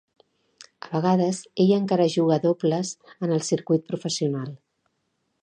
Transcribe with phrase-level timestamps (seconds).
[0.85, 4.51] A vegades ell encara juga a dobles en el circuit professional.